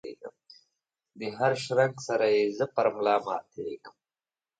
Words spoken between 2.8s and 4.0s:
ملا ماتیږم